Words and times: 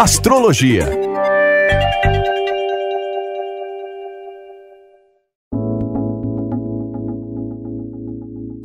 Astrologia. 0.00 0.86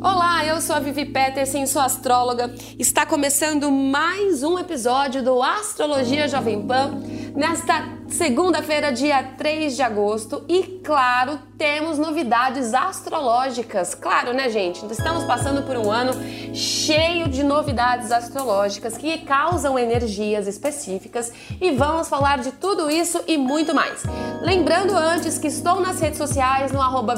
Olá, 0.02 0.46
eu 0.46 0.62
sou 0.62 0.78
a 0.78 0.80
Vivi 0.80 1.04
Peterson, 1.04 1.68
sou 1.68 1.82
astróloga. 1.82 2.56
Está 2.80 3.06
começando 3.06 3.70
mais 3.70 4.44
um 4.44 4.58
episódio 4.58 5.22
do 5.22 5.44
Astrologia 5.44 6.30
Jovem 6.30 6.66
Pan 6.66 7.02
nesta 7.36 7.86
segunda-feira, 8.16 8.94
dia 8.94 9.22
3 9.38 9.76
de 9.76 9.82
agosto. 9.84 10.44
E 10.48 10.80
claro, 10.82 11.38
temos 11.58 11.98
novidades 11.98 12.74
astrológicas. 12.74 13.94
Claro, 13.94 14.34
né, 14.34 14.50
gente? 14.50 14.86
Estamos 14.90 15.26
passando 15.26 15.64
por 15.64 15.76
um 15.76 15.92
ano 15.92 16.14
cheio 16.54 17.28
de 17.28 17.44
novidades 17.44 18.12
astrológicas 18.12 18.98
que 18.98 19.18
causam 19.20 19.78
energias 19.78 20.48
específicas 20.48 21.32
e 21.60 21.72
vamos 21.72 22.08
falar 22.08 22.40
de 22.40 22.52
tudo 22.54 22.90
isso 22.90 23.22
e 23.28 23.38
muito 23.38 23.76
mais. 23.76 24.04
Lembrando 24.42 24.96
antes 24.96 25.38
que 25.38 25.48
estou 25.48 25.82
nas 25.82 26.00
redes 26.00 26.18
sociais 26.18 26.72
no 26.72 26.82
arroba. 26.82 27.16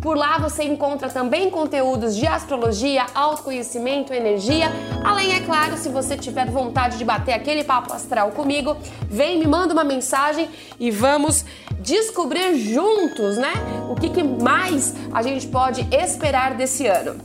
Por 0.00 0.16
lá 0.16 0.38
você 0.38 0.64
encontra 0.64 1.08
também 1.08 1.50
conteúdos 1.50 2.16
de 2.16 2.26
astrologia, 2.26 3.06
autoconhecimento, 3.14 4.12
energia. 4.12 4.66
Além, 5.04 5.34
é 5.34 5.40
claro, 5.40 5.76
se 5.76 5.88
você 5.88 6.16
tiver 6.16 6.50
vontade 6.50 6.98
de 6.98 7.04
bater 7.04 7.32
aquele 7.32 7.64
papo 7.64 7.92
astral 7.92 8.30
comigo, 8.30 8.76
vem 9.08 9.38
me 9.38 9.43
manda 9.46 9.72
uma 9.72 9.84
mensagem 9.84 10.48
e 10.78 10.90
vamos 10.90 11.44
descobrir 11.80 12.56
juntos, 12.56 13.36
né? 13.36 13.52
O 13.90 13.94
que, 13.94 14.08
que 14.08 14.22
mais 14.22 14.94
a 15.12 15.22
gente 15.22 15.46
pode 15.46 15.86
esperar 15.94 16.54
desse 16.54 16.86
ano. 16.86 17.20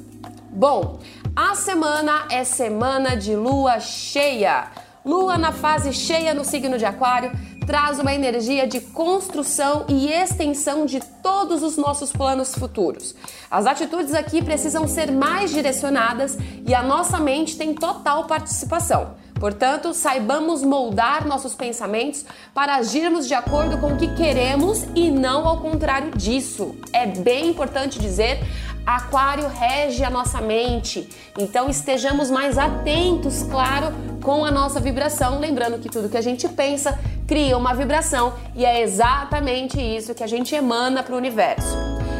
Bom, 0.49 0.99
a 1.35 1.55
semana 1.55 2.25
é 2.29 2.43
semana 2.43 3.15
de 3.15 3.35
lua 3.35 3.79
cheia. 3.79 4.67
Lua 5.05 5.37
na 5.37 5.51
fase 5.51 5.93
cheia 5.93 6.33
no 6.33 6.43
signo 6.43 6.77
de 6.77 6.85
Aquário 6.85 7.31
traz 7.65 7.99
uma 7.99 8.11
energia 8.11 8.65
de 8.65 8.81
construção 8.81 9.85
e 9.87 10.11
extensão 10.11 10.87
de 10.87 10.99
todos 11.21 11.61
os 11.61 11.77
nossos 11.77 12.11
planos 12.11 12.55
futuros. 12.55 13.15
As 13.49 13.67
atitudes 13.67 14.15
aqui 14.15 14.43
precisam 14.43 14.87
ser 14.87 15.11
mais 15.11 15.51
direcionadas 15.51 16.35
e 16.65 16.73
a 16.73 16.81
nossa 16.81 17.19
mente 17.19 17.55
tem 17.55 17.75
total 17.75 18.25
participação. 18.25 19.15
Portanto, 19.39 19.93
saibamos 19.93 20.63
moldar 20.63 21.25
nossos 21.25 21.55
pensamentos 21.55 22.25
para 22.53 22.75
agirmos 22.75 23.27
de 23.27 23.33
acordo 23.33 23.77
com 23.77 23.93
o 23.93 23.97
que 23.97 24.13
queremos 24.15 24.85
e 24.95 25.09
não 25.09 25.47
ao 25.47 25.61
contrário 25.61 26.11
disso. 26.11 26.75
É 26.91 27.05
bem 27.05 27.49
importante 27.49 27.99
dizer 27.99 28.39
Aquário 28.85 29.47
rege 29.47 30.03
a 30.03 30.09
nossa 30.09 30.41
mente, 30.41 31.07
então 31.37 31.69
estejamos 31.69 32.31
mais 32.31 32.57
atentos, 32.57 33.43
claro, 33.43 33.93
com 34.23 34.43
a 34.43 34.49
nossa 34.49 34.79
vibração. 34.79 35.39
Lembrando 35.39 35.77
que 35.77 35.89
tudo 35.89 36.09
que 36.09 36.17
a 36.17 36.21
gente 36.21 36.47
pensa 36.49 36.97
cria 37.27 37.55
uma 37.55 37.75
vibração 37.75 38.33
e 38.55 38.65
é 38.65 38.81
exatamente 38.81 39.79
isso 39.79 40.15
que 40.15 40.23
a 40.23 40.27
gente 40.27 40.55
emana 40.55 41.03
para 41.03 41.13
o 41.13 41.17
universo. 41.17 41.77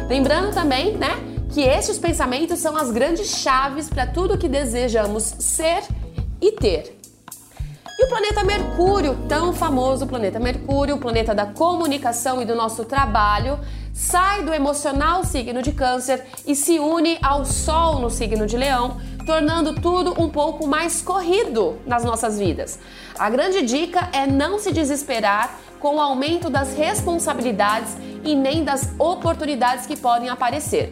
Lembrando 0.08 0.54
também, 0.54 0.96
né, 0.96 1.18
que 1.52 1.60
esses 1.60 1.98
pensamentos 1.98 2.60
são 2.60 2.76
as 2.76 2.92
grandes 2.92 3.38
chaves 3.38 3.88
para 3.88 4.06
tudo 4.06 4.38
que 4.38 4.48
desejamos 4.48 5.24
ser 5.40 5.82
e 6.40 6.52
ter. 6.52 6.99
E 8.00 8.04
o 8.04 8.08
planeta 8.08 8.42
Mercúrio, 8.42 9.14
tão 9.28 9.52
famoso 9.52 10.06
planeta 10.06 10.40
Mercúrio, 10.40 10.94
o 10.94 10.98
planeta 10.98 11.34
da 11.34 11.44
comunicação 11.44 12.40
e 12.40 12.46
do 12.46 12.54
nosso 12.54 12.86
trabalho, 12.86 13.60
sai 13.92 14.42
do 14.42 14.54
emocional 14.54 15.22
signo 15.22 15.60
de 15.60 15.70
Câncer 15.70 16.24
e 16.46 16.56
se 16.56 16.78
une 16.78 17.18
ao 17.20 17.44
Sol 17.44 18.00
no 18.00 18.08
signo 18.08 18.46
de 18.46 18.56
Leão, 18.56 18.96
tornando 19.26 19.74
tudo 19.74 20.18
um 20.18 20.30
pouco 20.30 20.66
mais 20.66 21.02
corrido 21.02 21.78
nas 21.84 22.02
nossas 22.02 22.38
vidas. 22.38 22.78
A 23.18 23.28
grande 23.28 23.60
dica 23.60 24.08
é 24.14 24.26
não 24.26 24.58
se 24.58 24.72
desesperar 24.72 25.58
com 25.78 25.96
o 25.96 26.00
aumento 26.00 26.48
das 26.48 26.74
responsabilidades 26.74 27.98
e 28.24 28.34
nem 28.34 28.64
das 28.64 28.94
oportunidades 28.98 29.84
que 29.84 29.94
podem 29.94 30.30
aparecer. 30.30 30.90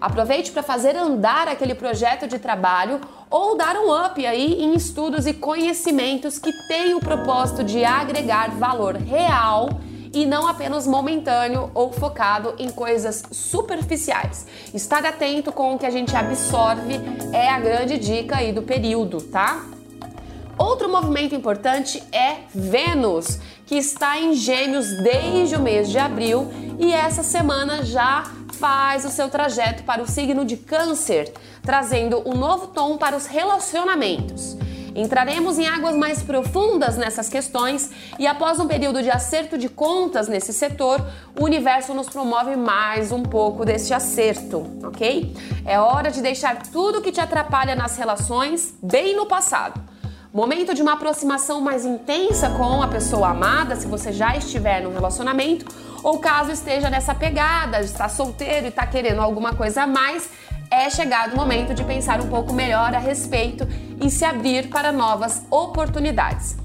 Aproveite 0.00 0.52
para 0.52 0.62
fazer 0.62 0.96
andar 0.96 1.48
aquele 1.48 1.74
projeto 1.74 2.28
de 2.28 2.38
trabalho 2.38 3.00
ou 3.28 3.56
dar 3.56 3.76
um 3.76 3.92
up 4.04 4.24
aí 4.24 4.62
em 4.62 4.74
estudos 4.74 5.26
e 5.26 5.34
conhecimentos 5.34 6.38
que 6.38 6.52
têm 6.68 6.94
o 6.94 7.00
propósito 7.00 7.64
de 7.64 7.84
agregar 7.84 8.50
valor 8.50 8.94
real 8.94 9.68
e 10.12 10.24
não 10.24 10.46
apenas 10.46 10.86
momentâneo 10.86 11.70
ou 11.74 11.92
focado 11.92 12.54
em 12.58 12.70
coisas 12.70 13.24
superficiais. 13.30 14.46
Estar 14.72 15.04
atento 15.04 15.52
com 15.52 15.74
o 15.74 15.78
que 15.78 15.86
a 15.86 15.90
gente 15.90 16.14
absorve 16.16 16.94
é 17.32 17.48
a 17.48 17.58
grande 17.58 17.98
dica 17.98 18.36
aí 18.36 18.52
do 18.52 18.62
período, 18.62 19.20
tá? 19.20 19.64
Outro 20.56 20.88
movimento 20.88 21.34
importante 21.34 22.02
é 22.10 22.38
Vênus, 22.52 23.38
que 23.66 23.76
está 23.76 24.18
em 24.18 24.34
Gêmeos 24.34 24.86
desde 25.02 25.56
o 25.56 25.60
mês 25.60 25.88
de 25.88 25.98
abril 25.98 26.48
e 26.78 26.92
essa 26.92 27.22
semana 27.22 27.84
já 27.84 28.24
faz 28.58 29.04
o 29.04 29.10
seu 29.10 29.28
trajeto 29.30 29.84
para 29.84 30.02
o 30.02 30.06
signo 30.06 30.44
de 30.44 30.56
Câncer, 30.56 31.32
trazendo 31.62 32.22
um 32.28 32.34
novo 32.34 32.66
tom 32.68 32.98
para 32.98 33.16
os 33.16 33.26
relacionamentos. 33.26 34.56
Entraremos 34.94 35.58
em 35.60 35.66
águas 35.68 35.94
mais 35.96 36.24
profundas 36.24 36.96
nessas 36.96 37.28
questões 37.28 37.90
e, 38.18 38.26
após 38.26 38.58
um 38.58 38.66
período 38.66 39.00
de 39.00 39.10
acerto 39.10 39.56
de 39.56 39.68
contas 39.68 40.26
nesse 40.26 40.52
setor, 40.52 41.00
o 41.38 41.44
universo 41.44 41.94
nos 41.94 42.08
promove 42.08 42.56
mais 42.56 43.12
um 43.12 43.22
pouco 43.22 43.64
deste 43.64 43.94
acerto, 43.94 44.66
ok? 44.82 45.32
É 45.64 45.78
hora 45.78 46.10
de 46.10 46.20
deixar 46.20 46.60
tudo 46.72 47.00
que 47.00 47.12
te 47.12 47.20
atrapalha 47.20 47.76
nas 47.76 47.96
relações 47.96 48.74
bem 48.82 49.14
no 49.14 49.26
passado. 49.26 49.80
Momento 50.32 50.74
de 50.74 50.82
uma 50.82 50.94
aproximação 50.94 51.60
mais 51.60 51.84
intensa 51.84 52.50
com 52.50 52.82
a 52.82 52.88
pessoa 52.88 53.28
amada, 53.28 53.76
se 53.76 53.86
você 53.86 54.12
já 54.12 54.36
estiver 54.36 54.82
no 54.82 54.92
relacionamento, 54.92 55.64
ou 56.02 56.18
caso 56.18 56.50
esteja 56.50 56.88
nessa 56.90 57.14
pegada, 57.14 57.80
está 57.80 58.08
solteiro 58.08 58.66
e 58.66 58.68
está 58.68 58.86
querendo 58.86 59.20
alguma 59.20 59.54
coisa 59.54 59.82
a 59.82 59.86
mais, 59.86 60.28
é 60.70 60.88
chegado 60.90 61.32
o 61.32 61.36
momento 61.36 61.74
de 61.74 61.82
pensar 61.84 62.20
um 62.20 62.28
pouco 62.28 62.52
melhor 62.52 62.94
a 62.94 62.98
respeito 62.98 63.66
e 64.00 64.10
se 64.10 64.24
abrir 64.24 64.68
para 64.68 64.92
novas 64.92 65.42
oportunidades. 65.50 66.56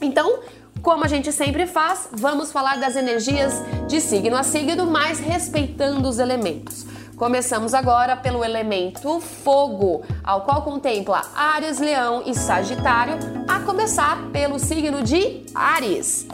Então, 0.00 0.38
como 0.80 1.04
a 1.04 1.08
gente 1.08 1.32
sempre 1.32 1.66
faz, 1.66 2.08
vamos 2.12 2.50
falar 2.50 2.78
das 2.78 2.96
energias 2.96 3.54
de 3.86 4.00
signo 4.00 4.36
a 4.36 4.42
signo, 4.42 4.86
mas 4.86 5.20
respeitando 5.20 6.08
os 6.08 6.18
elementos. 6.18 6.86
Começamos 7.16 7.72
agora 7.72 8.16
pelo 8.16 8.44
elemento 8.44 9.20
fogo, 9.20 10.02
ao 10.24 10.40
qual 10.40 10.62
contempla 10.62 11.22
Ares, 11.36 11.78
Leão 11.78 12.24
e 12.26 12.34
Sagitário, 12.34 13.14
a 13.46 13.60
começar 13.60 14.30
pelo 14.32 14.58
signo 14.58 15.02
de 15.02 15.44
Ares. 15.54 16.26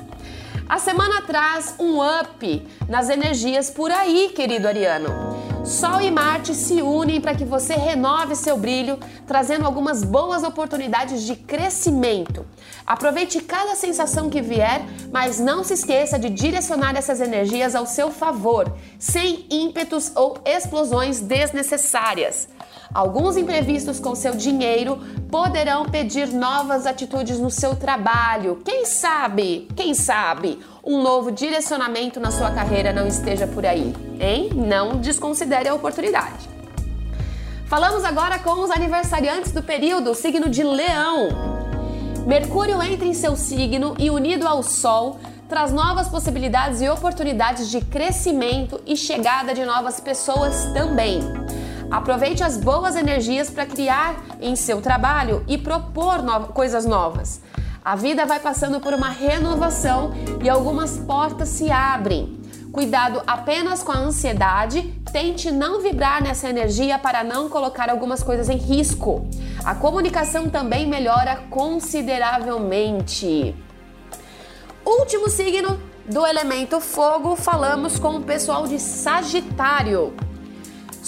A 0.66 0.78
semana 0.78 1.22
traz 1.22 1.74
um 1.78 1.98
up 2.00 2.68
nas 2.88 3.08
energias 3.10 3.70
por 3.70 3.90
aí, 3.90 4.32
querido 4.34 4.68
Ariano. 4.68 5.37
Sol 5.68 6.00
e 6.00 6.10
Marte 6.10 6.54
se 6.54 6.80
unem 6.80 7.20
para 7.20 7.34
que 7.34 7.44
você 7.44 7.74
renove 7.74 8.34
seu 8.34 8.56
brilho, 8.56 8.98
trazendo 9.26 9.66
algumas 9.66 10.02
boas 10.02 10.42
oportunidades 10.42 11.24
de 11.24 11.36
crescimento. 11.36 12.46
Aproveite 12.86 13.42
cada 13.42 13.74
sensação 13.74 14.30
que 14.30 14.40
vier, 14.40 14.80
mas 15.12 15.38
não 15.38 15.62
se 15.62 15.74
esqueça 15.74 16.18
de 16.18 16.30
direcionar 16.30 16.96
essas 16.96 17.20
energias 17.20 17.74
ao 17.74 17.84
seu 17.84 18.10
favor, 18.10 18.72
sem 18.98 19.44
ímpetos 19.50 20.10
ou 20.16 20.38
explosões 20.42 21.20
desnecessárias. 21.20 22.48
Alguns 22.92 23.36
imprevistos 23.36 24.00
com 24.00 24.14
seu 24.14 24.34
dinheiro 24.34 24.98
poderão 25.30 25.84
pedir 25.84 26.28
novas 26.28 26.86
atitudes 26.86 27.38
no 27.38 27.50
seu 27.50 27.76
trabalho. 27.76 28.62
Quem 28.64 28.86
sabe? 28.86 29.68
Quem 29.76 29.92
sabe? 29.92 30.58
Um 30.82 31.02
novo 31.02 31.30
direcionamento 31.30 32.18
na 32.18 32.30
sua 32.30 32.50
carreira 32.50 32.92
não 32.92 33.06
esteja 33.06 33.46
por 33.46 33.66
aí, 33.66 33.94
hein? 34.18 34.50
Não 34.54 34.96
desconsidere 34.96 35.68
a 35.68 35.74
oportunidade. 35.74 36.48
Falamos 37.66 38.02
agora 38.04 38.38
com 38.38 38.62
os 38.62 38.70
aniversariantes 38.70 39.52
do 39.52 39.62
período, 39.62 40.14
signo 40.14 40.48
de 40.48 40.62
Leão. 40.62 41.28
Mercúrio 42.26 42.82
entra 42.82 43.06
em 43.06 43.12
seu 43.12 43.36
signo 43.36 43.94
e, 43.98 44.08
unido 44.08 44.48
ao 44.48 44.62
Sol, 44.62 45.18
traz 45.46 45.72
novas 45.72 46.08
possibilidades 46.08 46.80
e 46.80 46.88
oportunidades 46.88 47.70
de 47.70 47.82
crescimento 47.82 48.80
e 48.86 48.96
chegada 48.96 49.52
de 49.52 49.64
novas 49.66 50.00
pessoas 50.00 50.64
também. 50.72 51.20
Aproveite 51.90 52.44
as 52.44 52.58
boas 52.58 52.96
energias 52.96 53.48
para 53.48 53.64
criar 53.64 54.22
em 54.40 54.54
seu 54.54 54.82
trabalho 54.82 55.42
e 55.48 55.56
propor 55.56 56.22
no 56.22 56.48
coisas 56.48 56.84
novas. 56.84 57.40
A 57.82 57.96
vida 57.96 58.26
vai 58.26 58.38
passando 58.38 58.78
por 58.80 58.92
uma 58.92 59.08
renovação 59.08 60.12
e 60.42 60.48
algumas 60.48 60.98
portas 60.98 61.48
se 61.48 61.70
abrem. 61.70 62.38
Cuidado 62.70 63.22
apenas 63.26 63.82
com 63.82 63.90
a 63.90 63.96
ansiedade, 63.96 64.82
tente 65.10 65.50
não 65.50 65.80
vibrar 65.80 66.22
nessa 66.22 66.50
energia 66.50 66.98
para 66.98 67.24
não 67.24 67.48
colocar 67.48 67.88
algumas 67.88 68.22
coisas 68.22 68.50
em 68.50 68.58
risco. 68.58 69.26
A 69.64 69.74
comunicação 69.74 70.50
também 70.50 70.86
melhora 70.86 71.44
consideravelmente. 71.48 73.56
Último 74.84 75.30
signo 75.30 75.80
do 76.06 76.26
elemento 76.26 76.78
fogo, 76.80 77.34
falamos 77.36 77.98
com 77.98 78.16
o 78.16 78.22
pessoal 78.22 78.66
de 78.66 78.78
Sagitário. 78.78 80.12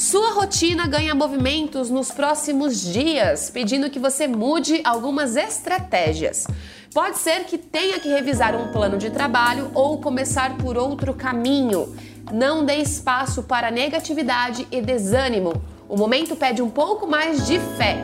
Sua 0.00 0.30
rotina 0.30 0.86
ganha 0.86 1.14
movimentos 1.14 1.90
nos 1.90 2.10
próximos 2.10 2.80
dias, 2.80 3.50
pedindo 3.50 3.90
que 3.90 3.98
você 3.98 4.26
mude 4.26 4.80
algumas 4.82 5.36
estratégias. 5.36 6.46
Pode 6.94 7.18
ser 7.18 7.44
que 7.44 7.58
tenha 7.58 8.00
que 8.00 8.08
revisar 8.08 8.56
um 8.56 8.72
plano 8.72 8.96
de 8.96 9.10
trabalho 9.10 9.70
ou 9.74 10.00
começar 10.00 10.56
por 10.56 10.78
outro 10.78 11.12
caminho. 11.12 11.94
Não 12.32 12.64
dê 12.64 12.76
espaço 12.76 13.42
para 13.42 13.70
negatividade 13.70 14.66
e 14.72 14.80
desânimo. 14.80 15.62
O 15.86 15.98
momento 15.98 16.34
pede 16.34 16.62
um 16.62 16.70
pouco 16.70 17.06
mais 17.06 17.46
de 17.46 17.58
fé. 17.76 17.98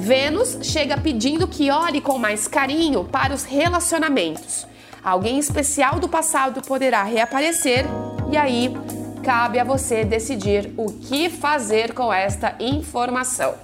Vênus 0.00 0.58
chega 0.60 0.98
pedindo 0.98 1.48
que 1.48 1.70
olhe 1.70 2.02
com 2.02 2.18
mais 2.18 2.46
carinho 2.46 3.04
para 3.04 3.32
os 3.32 3.44
relacionamentos. 3.44 4.66
Alguém 5.02 5.38
especial 5.38 5.98
do 5.98 6.10
passado 6.10 6.60
poderá 6.60 7.02
reaparecer 7.04 7.86
e 8.30 8.36
aí 8.36 8.72
cabe 9.22 9.58
a 9.58 9.64
você 9.64 10.04
decidir 10.04 10.74
o 10.76 10.92
que 10.92 11.30
fazer 11.30 11.94
com 11.94 12.12
esta 12.12 12.56
informação. 12.58 13.54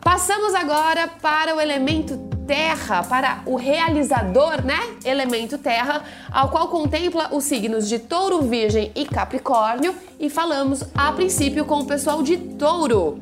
Passamos 0.00 0.54
agora 0.54 1.08
para 1.20 1.56
o 1.56 1.60
elemento 1.60 2.16
terra, 2.46 3.02
para 3.02 3.42
o 3.44 3.56
realizador, 3.56 4.64
né? 4.64 4.78
Elemento 5.04 5.58
terra, 5.58 6.02
ao 6.30 6.48
qual 6.48 6.68
contempla 6.68 7.28
os 7.32 7.44
signos 7.44 7.88
de 7.88 7.98
Touro, 7.98 8.42
Virgem 8.42 8.90
e 8.94 9.04
Capricórnio, 9.04 9.94
e 10.18 10.30
falamos 10.30 10.82
a 10.94 11.12
princípio 11.12 11.64
com 11.64 11.80
o 11.80 11.86
pessoal 11.86 12.22
de 12.22 12.36
Touro. 12.36 13.18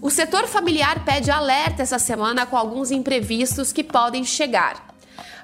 O 0.00 0.10
setor 0.10 0.46
familiar 0.46 1.04
pede 1.04 1.30
alerta 1.30 1.82
essa 1.82 1.98
semana 1.98 2.46
com 2.46 2.56
alguns 2.56 2.90
imprevistos 2.90 3.72
que 3.72 3.82
podem 3.82 4.24
chegar. 4.24 4.85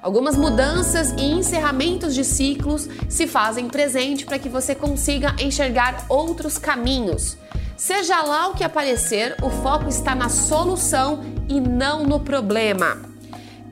Algumas 0.02 0.36
mudanças 0.36 1.12
e 1.12 1.22
encerramentos 1.22 2.12
de 2.12 2.24
ciclos 2.24 2.88
se 3.08 3.28
fazem 3.28 3.68
presente 3.68 4.26
para 4.26 4.38
que 4.38 4.48
você 4.48 4.74
consiga 4.74 5.36
enxergar 5.40 6.06
outros 6.08 6.58
caminhos. 6.58 7.38
Seja 7.76 8.20
lá 8.20 8.48
o 8.48 8.54
que 8.54 8.64
aparecer, 8.64 9.36
o 9.40 9.48
foco 9.48 9.88
está 9.88 10.12
na 10.12 10.28
solução 10.28 11.20
e 11.48 11.60
não 11.60 12.02
no 12.02 12.18
problema. 12.18 13.00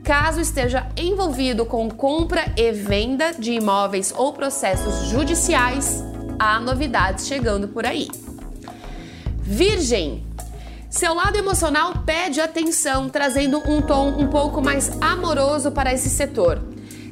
Caso 0.03 0.39
esteja 0.39 0.87
envolvido 0.95 1.65
com 1.65 1.89
compra 1.89 2.45
e 2.55 2.71
venda 2.71 3.33
de 3.33 3.51
imóveis 3.51 4.13
ou 4.15 4.31
processos 4.31 5.09
judiciais, 5.09 6.01
há 6.39 6.61
novidades 6.61 7.27
chegando 7.27 7.67
por 7.67 7.85
aí. 7.85 8.07
Virgem, 9.41 10.25
seu 10.91 11.13
lado 11.13 11.37
emocional 11.37 12.03
pede 12.05 12.41
atenção, 12.41 13.07
trazendo 13.07 13.63
um 13.65 13.81
tom 13.81 14.09
um 14.09 14.27
pouco 14.27 14.61
mais 14.61 14.91
amoroso 14.99 15.71
para 15.71 15.93
esse 15.93 16.09
setor. 16.09 16.61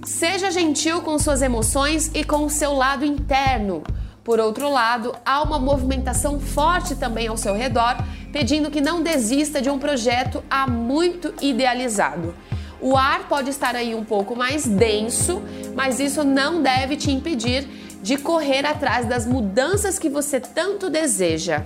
Seja 0.03 0.51
gentil 0.51 1.01
com 1.01 1.17
suas 1.17 1.41
emoções 1.41 2.11
e 2.13 2.25
com 2.25 2.43
o 2.43 2.49
seu 2.49 2.73
lado 2.73 3.05
interno. 3.05 3.81
Por 4.21 4.37
outro 4.37 4.69
lado, 4.69 5.15
há 5.25 5.41
uma 5.41 5.57
movimentação 5.57 6.41
forte 6.41 6.93
também 6.93 7.27
ao 7.27 7.37
seu 7.37 7.55
redor, 7.55 7.95
pedindo 8.33 8.69
que 8.69 8.81
não 8.81 9.01
desista 9.01 9.61
de 9.61 9.69
um 9.69 9.79
projeto 9.79 10.43
há 10.49 10.67
muito 10.67 11.33
idealizado. 11.41 12.35
O 12.81 12.97
ar 12.97 13.29
pode 13.29 13.49
estar 13.49 13.77
aí 13.77 13.95
um 13.95 14.03
pouco 14.03 14.35
mais 14.35 14.65
denso, 14.67 15.41
mas 15.73 16.01
isso 16.01 16.25
não 16.25 16.61
deve 16.61 16.97
te 16.97 17.11
impedir 17.11 17.65
de 18.03 18.17
correr 18.17 18.65
atrás 18.65 19.05
das 19.05 19.25
mudanças 19.25 19.97
que 19.97 20.09
você 20.09 20.37
tanto 20.41 20.89
deseja. 20.89 21.63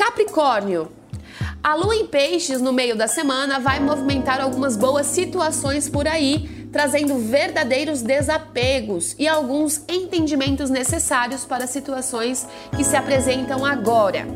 Capricórnio. 0.00 0.90
A 1.62 1.74
lua 1.74 1.94
em 1.94 2.06
peixes 2.06 2.58
no 2.58 2.72
meio 2.72 2.96
da 2.96 3.06
semana 3.06 3.60
vai 3.60 3.78
movimentar 3.80 4.40
algumas 4.40 4.74
boas 4.74 5.06
situações 5.06 5.90
por 5.90 6.08
aí, 6.08 6.66
trazendo 6.72 7.18
verdadeiros 7.18 8.00
desapegos 8.00 9.14
e 9.18 9.28
alguns 9.28 9.84
entendimentos 9.86 10.70
necessários 10.70 11.44
para 11.44 11.66
situações 11.66 12.48
que 12.74 12.82
se 12.82 12.96
apresentam 12.96 13.62
agora. 13.62 14.26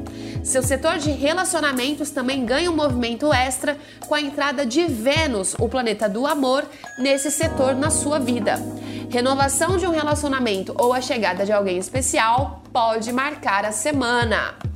Seu 0.42 0.62
setor 0.62 0.98
de 0.98 1.10
relacionamentos 1.12 2.10
também 2.10 2.44
ganha 2.44 2.70
um 2.70 2.76
movimento 2.76 3.32
extra 3.32 3.78
com 4.06 4.14
a 4.14 4.20
entrada 4.20 4.66
de 4.66 4.84
Vênus, 4.84 5.54
o 5.58 5.66
planeta 5.66 6.10
do 6.10 6.26
amor, 6.26 6.66
nesse 6.98 7.30
setor 7.30 7.74
na 7.74 7.88
sua 7.88 8.18
vida. 8.18 8.60
Renovação 9.08 9.78
de 9.78 9.86
um 9.86 9.92
relacionamento 9.92 10.74
ou 10.78 10.92
a 10.92 11.00
chegada 11.00 11.46
de 11.46 11.52
alguém 11.52 11.78
especial 11.78 12.62
pode 12.70 13.10
marcar 13.14 13.64
a 13.64 13.72
semana. 13.72 14.73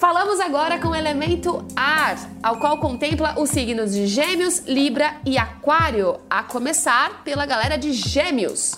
Falamos 0.00 0.40
agora 0.40 0.78
com 0.78 0.88
o 0.88 0.96
elemento 0.96 1.62
ar, 1.76 2.16
ao 2.42 2.56
qual 2.56 2.78
contempla 2.78 3.38
os 3.38 3.50
signos 3.50 3.92
de 3.92 4.06
Gêmeos, 4.06 4.60
Libra 4.60 5.16
e 5.26 5.36
Aquário, 5.36 6.18
a 6.30 6.42
começar 6.42 7.22
pela 7.22 7.44
galera 7.44 7.76
de 7.76 7.92
Gêmeos. 7.92 8.76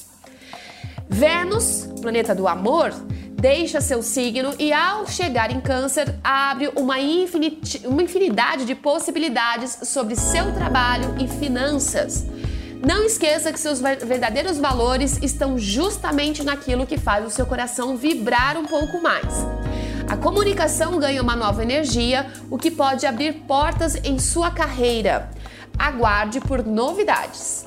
Vênus, 1.09 1.89
planeta 2.01 2.35
do 2.35 2.49
amor, 2.49 2.93
deixa 3.35 3.81
seu 3.81 4.03
signo 4.03 4.53
e, 4.59 4.73
ao 4.73 5.07
chegar 5.07 5.53
em 5.53 5.61
Câncer, 5.61 6.13
abre 6.25 6.73
uma, 6.75 6.97
uma 7.85 8.03
infinidade 8.03 8.65
de 8.65 8.75
possibilidades 8.75 9.79
sobre 9.85 10.17
seu 10.17 10.53
trabalho 10.53 11.15
e 11.21 11.29
finanças. 11.29 12.27
Não 12.85 13.05
esqueça 13.05 13.53
que 13.53 13.61
seus 13.61 13.81
verdadeiros 13.81 14.59
valores 14.59 15.23
estão 15.23 15.57
justamente 15.57 16.43
naquilo 16.43 16.85
que 16.85 16.99
faz 16.99 17.25
o 17.25 17.31
seu 17.31 17.47
coração 17.47 17.97
vibrar 17.97 18.59
um 18.59 18.67
pouco 18.67 19.01
mais. 19.01 19.47
A 20.09 20.17
comunicação 20.17 20.99
ganha 20.99 21.23
uma 21.23 21.37
nova 21.37 21.63
energia, 21.63 22.27
o 22.51 22.59
que 22.59 22.71
pode 22.71 23.07
abrir 23.07 23.33
portas 23.47 23.97
em 24.05 24.19
sua 24.19 24.51
carreira. 24.51 25.31
Aguarde 25.79 26.41
por 26.41 26.65
novidades. 26.65 27.67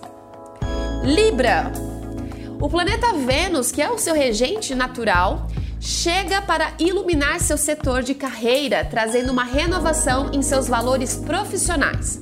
Libra. 1.03 1.71
O 2.59 2.69
planeta 2.69 3.13
Vênus, 3.13 3.71
que 3.71 3.81
é 3.81 3.89
o 3.89 3.97
seu 3.97 4.13
regente 4.13 4.75
natural, 4.75 5.47
chega 5.79 6.41
para 6.41 6.73
iluminar 6.79 7.39
seu 7.39 7.57
setor 7.57 8.01
de 8.01 8.13
carreira, 8.13 8.85
trazendo 8.85 9.31
uma 9.31 9.43
renovação 9.43 10.31
em 10.33 10.41
seus 10.41 10.67
valores 10.67 11.15
profissionais. 11.15 12.21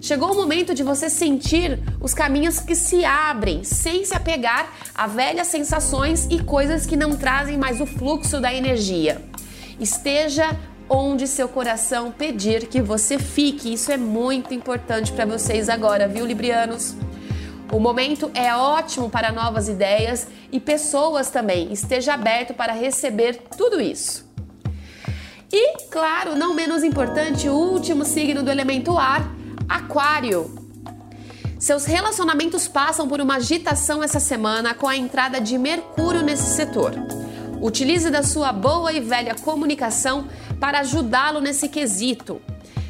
Chegou 0.00 0.32
o 0.32 0.34
momento 0.34 0.74
de 0.74 0.82
você 0.82 1.10
sentir 1.10 1.78
os 2.00 2.14
caminhos 2.14 2.58
que 2.58 2.74
se 2.74 3.04
abrem, 3.04 3.62
sem 3.64 4.04
se 4.04 4.14
apegar 4.14 4.72
a 4.94 5.06
velhas 5.06 5.48
sensações 5.48 6.26
e 6.30 6.42
coisas 6.42 6.86
que 6.86 6.96
não 6.96 7.16
trazem 7.16 7.58
mais 7.58 7.80
o 7.80 7.86
fluxo 7.86 8.40
da 8.40 8.52
energia. 8.52 9.29
Esteja 9.80 10.54
onde 10.90 11.26
seu 11.26 11.48
coração 11.48 12.12
pedir 12.12 12.66
que 12.66 12.82
você 12.82 13.18
fique. 13.18 13.72
Isso 13.72 13.90
é 13.90 13.96
muito 13.96 14.52
importante 14.52 15.10
para 15.10 15.24
vocês 15.24 15.70
agora, 15.70 16.06
viu, 16.06 16.26
Librianos? 16.26 16.94
O 17.72 17.80
momento 17.80 18.30
é 18.34 18.54
ótimo 18.54 19.08
para 19.08 19.32
novas 19.32 19.68
ideias 19.68 20.26
e 20.52 20.60
pessoas 20.60 21.30
também. 21.30 21.72
Esteja 21.72 22.12
aberto 22.12 22.52
para 22.52 22.74
receber 22.74 23.40
tudo 23.56 23.80
isso. 23.80 24.28
E, 25.50 25.86
claro, 25.88 26.36
não 26.36 26.52
menos 26.52 26.82
importante, 26.82 27.48
o 27.48 27.54
último 27.54 28.04
signo 28.04 28.42
do 28.42 28.50
elemento 28.50 28.98
ar, 28.98 29.34
Aquário. 29.68 30.60
Seus 31.58 31.84
relacionamentos 31.84 32.68
passam 32.68 33.08
por 33.08 33.20
uma 33.20 33.36
agitação 33.36 34.02
essa 34.02 34.20
semana 34.20 34.74
com 34.74 34.88
a 34.88 34.96
entrada 34.96 35.40
de 35.40 35.56
Mercúrio 35.56 36.22
nesse 36.22 36.56
setor. 36.56 36.92
Utilize 37.60 38.10
da 38.10 38.22
sua 38.22 38.52
boa 38.52 38.92
e 38.92 39.00
velha 39.00 39.34
comunicação 39.34 40.26
para 40.58 40.80
ajudá-lo 40.80 41.40
nesse 41.40 41.68
quesito. 41.68 42.40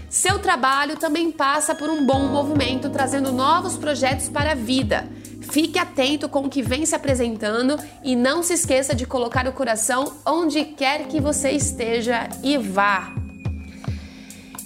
Seu 0.09 0.39
trabalho 0.39 0.97
também 0.97 1.31
passa 1.31 1.75
por 1.75 1.89
um 1.89 2.05
bom 2.05 2.29
movimento, 2.29 2.91
trazendo 2.91 3.33
novos 3.33 3.77
projetos 3.77 4.29
para 4.29 4.53
a 4.53 4.55
vida. 4.55 5.09
Fique 5.41 5.79
atento 5.79 6.29
com 6.29 6.41
o 6.41 6.49
que 6.49 6.63
vem 6.63 6.87
se 6.87 6.95
apresentando 6.95 7.77
e 8.05 8.15
não 8.15 8.43
se 8.43 8.55
esqueça 8.55 8.95
de 8.95 9.07
colocar 9.07 9.47
o 9.49 9.53
coração 9.53 10.13
onde 10.25 10.65
quer 10.65 11.09
que 11.09 11.21
você 11.21 11.51
esteja 11.51 12.29
e 12.43 12.57
vá. 12.57 13.13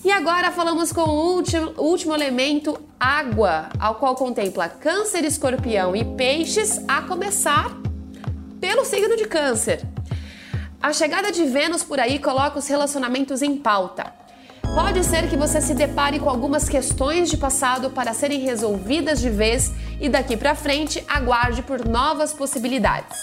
E 0.05 0.11
agora 0.11 0.51
falamos 0.51 0.93
com 0.93 1.03
o 1.03 1.35
último, 1.35 1.73
último 1.79 2.15
elemento, 2.15 2.79
água, 3.01 3.71
ao 3.79 3.95
qual 3.95 4.15
contempla 4.15 4.69
Câncer, 4.69 5.25
Escorpião 5.25 5.97
e 5.97 6.05
Peixes, 6.05 6.83
a 6.87 7.01
começar 7.01 7.75
pelo 8.61 8.85
signo 8.85 9.17
de 9.17 9.27
Câncer. 9.27 9.94
A 10.85 10.93
chegada 10.93 11.33
de 11.33 11.45
Vênus 11.45 11.83
por 11.83 11.99
aí 11.99 12.19
coloca 12.19 12.59
os 12.59 12.69
relacionamentos 12.69 13.41
em 13.41 13.57
pauta. 13.57 14.13
Pode 14.75 15.03
ser 15.03 15.31
que 15.31 15.35
você 15.35 15.59
se 15.59 15.73
depare 15.73 16.21
com 16.21 16.29
algumas 16.29 16.69
questões 16.69 17.31
de 17.31 17.39
passado 17.39 17.89
para 17.89 18.13
serem 18.13 18.41
resolvidas 18.41 19.19
de 19.19 19.31
vez 19.31 19.73
e 19.99 20.11
daqui 20.11 20.37
para 20.37 20.55
frente 20.55 21.03
aguarde 21.09 21.63
por 21.63 21.89
novas 21.89 22.35
possibilidades. 22.35 23.17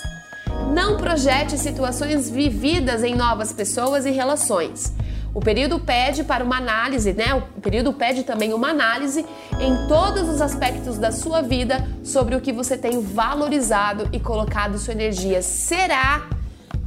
Não 0.73 0.97
projete 0.97 1.55
situações 1.55 2.31
vividas 2.31 3.03
em 3.03 3.13
novas 3.13 3.53
pessoas 3.53 4.07
e 4.07 4.09
relações. 4.09 4.91
O 5.31 5.39
período 5.39 5.77
pede 5.77 6.23
para 6.23 6.43
uma 6.43 6.57
análise, 6.57 7.13
né? 7.13 7.35
O 7.35 7.61
período 7.61 7.93
pede 7.93 8.23
também 8.23 8.55
uma 8.55 8.69
análise 8.69 9.23
em 9.59 9.87
todos 9.87 10.27
os 10.27 10.41
aspectos 10.41 10.97
da 10.97 11.11
sua 11.11 11.43
vida 11.43 11.87
sobre 12.03 12.35
o 12.35 12.41
que 12.41 12.51
você 12.51 12.75
tem 12.75 12.99
valorizado 12.99 14.09
e 14.11 14.19
colocado 14.19 14.79
sua 14.79 14.95
energia. 14.95 15.43
Será 15.43 16.40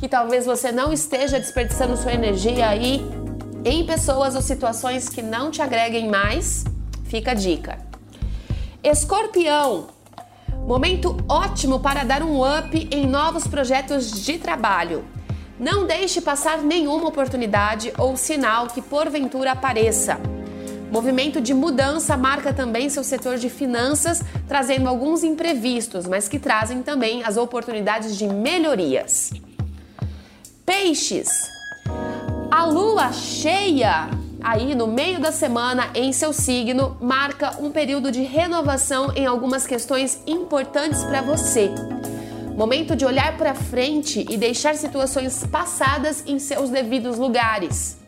que 0.04 0.08
talvez 0.08 0.44
você 0.44 0.70
não 0.70 0.92
esteja 0.92 1.40
desperdiçando 1.40 1.96
sua 1.96 2.12
energia 2.12 2.68
aí 2.68 3.00
em 3.64 3.86
pessoas 3.86 4.34
ou 4.34 4.42
situações 4.42 5.08
que 5.08 5.22
não 5.22 5.50
te 5.50 5.62
agreguem 5.62 6.10
mais? 6.10 6.62
Fica 7.04 7.30
a 7.30 7.34
dica. 7.34 7.78
Escorpião, 8.82 9.86
momento 10.66 11.16
ótimo 11.26 11.80
para 11.80 12.04
dar 12.04 12.22
um 12.22 12.42
up 12.42 12.86
em 12.92 13.06
novos 13.06 13.46
projetos 13.46 14.22
de 14.22 14.36
trabalho. 14.36 15.06
Não 15.58 15.86
deixe 15.86 16.20
passar 16.20 16.58
nenhuma 16.58 17.08
oportunidade 17.08 17.90
ou 17.96 18.14
sinal 18.14 18.66
que 18.66 18.82
porventura 18.82 19.52
apareça. 19.52 20.20
Movimento 20.90 21.40
de 21.40 21.54
mudança 21.54 22.14
marca 22.14 22.52
também 22.52 22.90
seu 22.90 23.02
setor 23.02 23.38
de 23.38 23.48
finanças, 23.48 24.22
trazendo 24.46 24.86
alguns 24.86 25.24
imprevistos, 25.24 26.06
mas 26.06 26.28
que 26.28 26.38
trazem 26.38 26.82
também 26.82 27.24
as 27.24 27.38
oportunidades 27.38 28.18
de 28.18 28.28
melhorias. 28.28 29.32
Peixes. 30.66 31.28
A 32.50 32.64
lua 32.64 33.12
cheia 33.12 34.08
aí 34.42 34.74
no 34.74 34.86
meio 34.86 35.20
da 35.20 35.30
semana 35.30 35.90
em 35.94 36.10
seu 36.10 36.32
signo 36.32 36.96
marca 37.02 37.54
um 37.60 37.70
período 37.70 38.10
de 38.10 38.22
renovação 38.22 39.12
em 39.14 39.26
algumas 39.26 39.66
questões 39.66 40.18
importantes 40.26 41.04
para 41.04 41.20
você. 41.20 41.70
Momento 42.56 42.96
de 42.96 43.04
olhar 43.04 43.36
para 43.36 43.54
frente 43.54 44.24
e 44.30 44.38
deixar 44.38 44.74
situações 44.74 45.44
passadas 45.46 46.24
em 46.26 46.38
seus 46.38 46.70
devidos 46.70 47.18
lugares. 47.18 47.98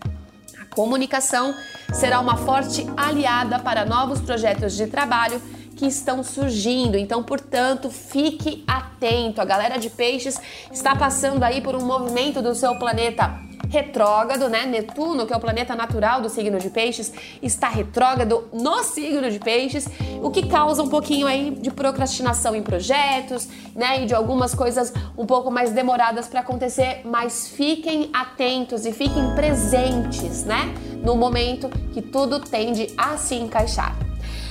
A 0.58 0.64
comunicação 0.74 1.54
será 1.92 2.20
uma 2.20 2.38
forte 2.38 2.86
aliada 2.96 3.58
para 3.58 3.84
novos 3.84 4.18
projetos 4.20 4.74
de 4.74 4.86
trabalho 4.86 5.42
que 5.76 5.86
estão 5.86 6.24
surgindo. 6.24 6.96
Então, 6.96 7.22
portanto, 7.22 7.90
fique 7.90 8.64
atento. 8.66 9.40
A 9.40 9.44
galera 9.44 9.78
de 9.78 9.90
peixes 9.90 10.40
está 10.72 10.96
passando 10.96 11.42
aí 11.42 11.60
por 11.60 11.74
um 11.74 11.84
movimento 11.84 12.40
do 12.42 12.54
seu 12.54 12.74
planeta 12.76 13.46
retrógrado, 13.68 14.48
né? 14.48 14.64
Netuno, 14.64 15.26
que 15.26 15.32
é 15.32 15.36
o 15.36 15.40
planeta 15.40 15.74
natural 15.74 16.20
do 16.20 16.28
signo 16.28 16.58
de 16.58 16.70
Peixes, 16.70 17.12
está 17.42 17.68
retrógrado 17.68 18.48
no 18.52 18.82
signo 18.82 19.30
de 19.30 19.38
Peixes, 19.38 19.88
o 20.22 20.30
que 20.30 20.46
causa 20.46 20.82
um 20.82 20.88
pouquinho 20.88 21.26
aí 21.26 21.50
de 21.50 21.70
procrastinação 21.70 22.54
em 22.54 22.62
projetos, 22.62 23.48
né? 23.74 24.02
E 24.02 24.06
de 24.06 24.14
algumas 24.14 24.54
coisas 24.54 24.92
um 25.16 25.26
pouco 25.26 25.50
mais 25.50 25.72
demoradas 25.72 26.28
para 26.28 26.40
acontecer, 26.40 27.02
mas 27.04 27.48
fiquem 27.48 28.10
atentos 28.12 28.86
e 28.86 28.92
fiquem 28.92 29.34
presentes, 29.34 30.44
né? 30.44 30.74
No 31.02 31.16
momento 31.16 31.68
que 31.92 32.00
tudo 32.00 32.40
tende 32.40 32.92
a 32.96 33.16
se 33.16 33.34
encaixar. 33.34 34.05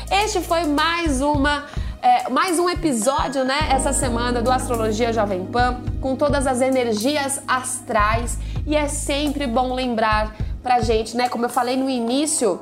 Este 0.09 0.39
foi 0.41 0.65
mais 0.65 1.21
uma 1.21 1.65
é, 2.01 2.29
mais 2.29 2.59
um 2.59 2.69
episódio, 2.69 3.43
né, 3.43 3.67
essa 3.71 3.91
semana 3.91 4.39
do 4.39 4.51
Astrologia 4.51 5.11
Jovem 5.11 5.43
Pan, 5.45 5.81
com 5.99 6.15
todas 6.15 6.45
as 6.45 6.61
energias 6.61 7.41
astrais. 7.47 8.37
E 8.67 8.75
é 8.75 8.87
sempre 8.87 9.47
bom 9.47 9.73
lembrar 9.73 10.35
pra 10.61 10.81
gente, 10.81 11.17
né, 11.17 11.27
como 11.27 11.45
eu 11.45 11.49
falei 11.49 11.75
no 11.75 11.89
início 11.89 12.61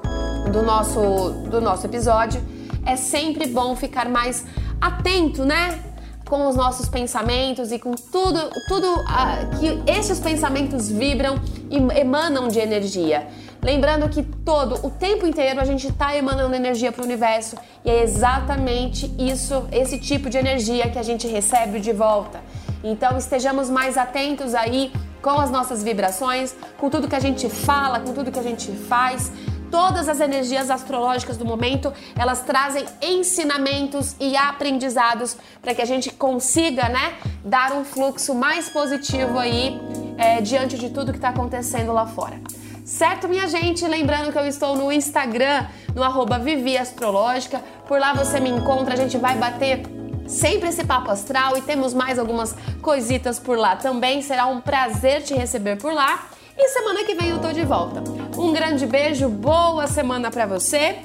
do 0.51 0.61
nosso, 0.61 1.31
do 1.49 1.59
nosso 1.59 1.85
episódio, 1.85 2.41
é 2.85 2.95
sempre 2.95 3.47
bom 3.47 3.75
ficar 3.75 4.07
mais 4.07 4.45
atento, 4.79 5.43
né? 5.43 5.79
Com 6.25 6.47
os 6.47 6.55
nossos 6.55 6.87
pensamentos 6.87 7.71
e 7.71 7.79
com 7.79 7.91
tudo, 7.91 8.49
tudo 8.67 8.87
uh, 8.87 9.59
que 9.59 9.91
esses 9.91 10.19
pensamentos 10.19 10.89
vibram 10.89 11.39
e 11.69 11.77
emanam 11.99 12.47
de 12.47 12.59
energia. 12.59 13.27
Lembrando 13.63 14.09
que 14.09 14.21
todo 14.21 14.85
o 14.85 14.91
tempo 14.91 15.25
inteiro 15.25 15.61
a 15.61 15.63
gente 15.63 15.87
está 15.87 16.13
emanando 16.13 16.53
energia 16.53 16.91
para 16.91 17.01
o 17.01 17.05
universo 17.05 17.55
e 17.85 17.89
é 17.89 18.03
exatamente 18.03 19.09
isso, 19.17 19.65
esse 19.71 19.97
tipo 19.97 20.29
de 20.29 20.37
energia 20.37 20.89
que 20.89 20.99
a 20.99 21.03
gente 21.03 21.25
recebe 21.27 21.79
de 21.79 21.93
volta. 21.93 22.41
Então 22.83 23.17
estejamos 23.17 23.69
mais 23.69 23.97
atentos 23.97 24.53
aí 24.53 24.91
com 25.21 25.39
as 25.39 25.49
nossas 25.49 25.81
vibrações, 25.81 26.53
com 26.77 26.89
tudo 26.89 27.07
que 27.07 27.15
a 27.15 27.21
gente 27.21 27.47
fala, 27.47 28.01
com 28.01 28.11
tudo 28.11 28.33
que 28.33 28.39
a 28.39 28.43
gente 28.43 28.69
faz. 28.73 29.31
Todas 29.71 30.09
as 30.09 30.19
energias 30.19 30.69
astrológicas 30.69 31.37
do 31.37 31.45
momento, 31.45 31.91
elas 32.17 32.41
trazem 32.41 32.83
ensinamentos 33.01 34.13
e 34.19 34.35
aprendizados 34.35 35.37
para 35.61 35.73
que 35.73 35.81
a 35.81 35.85
gente 35.85 36.11
consiga, 36.11 36.89
né, 36.89 37.13
dar 37.45 37.71
um 37.71 37.85
fluxo 37.85 38.35
mais 38.35 38.67
positivo 38.67 39.39
aí 39.39 39.79
é, 40.17 40.41
diante 40.41 40.77
de 40.77 40.89
tudo 40.89 41.13
que 41.13 41.17
está 41.17 41.29
acontecendo 41.29 41.93
lá 41.93 42.05
fora. 42.05 42.39
Certo, 42.85 43.29
minha 43.29 43.47
gente? 43.47 43.87
Lembrando 43.87 44.31
que 44.31 44.37
eu 44.37 44.45
estou 44.45 44.75
no 44.75 44.91
Instagram, 44.91 45.65
no 45.95 46.03
arroba 46.03 46.37
Vivi 46.37 46.77
Astrológica. 46.77 47.61
Por 47.87 47.99
lá 47.99 48.13
você 48.13 48.39
me 48.39 48.49
encontra, 48.49 48.93
a 48.93 48.97
gente 48.97 49.17
vai 49.17 49.35
bater 49.35 49.83
sempre 50.27 50.69
esse 50.69 50.83
papo 50.83 51.09
astral 51.09 51.57
e 51.57 51.61
temos 51.61 51.93
mais 51.93 52.19
algumas 52.19 52.55
coisitas 52.81 53.39
por 53.39 53.57
lá 53.57 53.75
também. 53.75 54.21
Será 54.21 54.47
um 54.47 54.59
prazer 54.59 55.21
te 55.23 55.33
receber 55.33 55.77
por 55.77 55.93
lá. 55.93 56.27
E 56.57 56.69
semana 56.69 57.03
que 57.03 57.15
vem 57.15 57.29
eu 57.29 57.39
tô 57.39 57.51
de 57.51 57.63
volta. 57.63 58.03
Um 58.37 58.51
grande 58.51 58.85
beijo, 58.85 59.29
boa 59.29 59.87
semana 59.87 60.29
para 60.29 60.45
você 60.45 60.97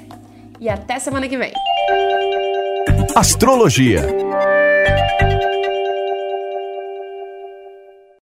e 0.59 0.69
até 0.69 0.99
semana 0.99 1.27
que 1.27 1.37
vem. 1.37 1.53
Astrologia 3.15 4.01